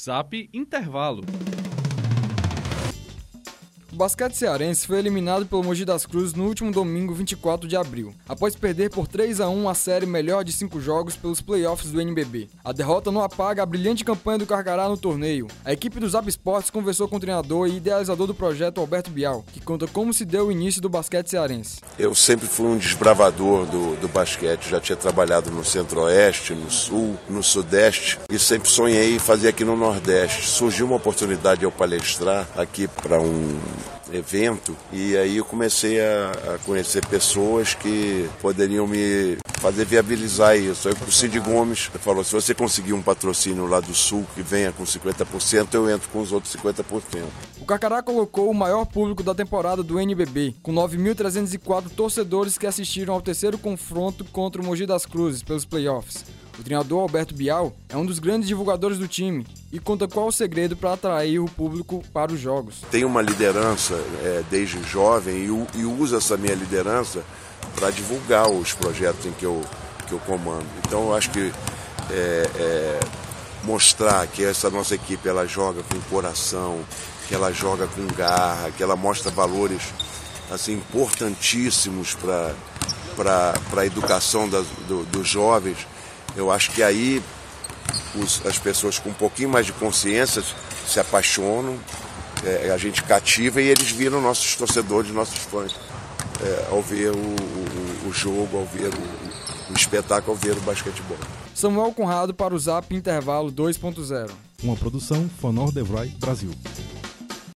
[0.00, 1.22] Zap Intervalo.
[3.94, 8.12] O basquete cearense foi eliminado pelo Mogi das Cruzes no último domingo, 24 de abril,
[8.28, 12.00] após perder por 3 a 1 a série melhor de 5 jogos pelos playoffs do
[12.00, 12.48] NBB.
[12.64, 15.46] A derrota não apaga a brilhante campanha do Carcará no torneio.
[15.64, 19.44] A equipe do Zap Sports conversou com o treinador e idealizador do projeto, Alberto Bial,
[19.52, 21.80] que conta como se deu o início do basquete cearense.
[21.96, 27.16] Eu sempre fui um desbravador do, do basquete, já tinha trabalhado no Centro-Oeste, no Sul,
[27.28, 30.48] no Sudeste e sempre sonhei em fazer aqui no Nordeste.
[30.48, 33.56] Surgiu uma oportunidade de eu palestrar aqui para um
[34.12, 40.88] evento e aí eu comecei a, a, conhecer pessoas que poderiam me fazer viabilizar isso.
[40.88, 44.72] Aí o Cid Gomes falou: se você conseguir um patrocínio lá do Sul que venha
[44.72, 47.24] com 50%, eu entro com os outros 50%.
[47.60, 53.14] O Carcará colocou o maior público da temporada do NBB, com 9.304 torcedores que assistiram
[53.14, 56.24] ao terceiro confronto contra o Mogi das Cruzes pelos playoffs.
[56.58, 60.32] O treinador Alberto Bial é um dos grandes divulgadores do time e conta qual o
[60.32, 62.76] segredo para atrair o público para os jogos.
[62.90, 67.24] Tem uma liderança é, desde jovem e, e usa essa minha liderança
[67.74, 69.62] para divulgar os projetos em que eu,
[70.06, 70.66] que eu comando.
[70.86, 71.52] Então eu acho que
[72.10, 73.00] é, é,
[73.64, 76.78] mostrar que essa nossa equipe ela joga com coração,
[77.26, 79.82] que ela joga com garra, que ela mostra valores
[80.50, 82.54] assim importantíssimos para
[83.76, 85.78] a educação do, dos jovens
[86.36, 87.22] eu acho que aí
[88.16, 90.42] os, as pessoas com um pouquinho mais de consciência
[90.86, 91.78] se apaixonam,
[92.44, 95.74] é, a gente cativa e eles viram nossos torcedores, nossos fãs,
[96.42, 100.60] é, ao ver o, o, o, jogo, ao ver o, o espetáculo, ao ver o
[100.60, 101.16] basquetebol.
[101.54, 104.30] Samuel Conrado para o Zap Intervalo 2.0.
[104.62, 106.50] Uma produção Fanor Devroy Brasil.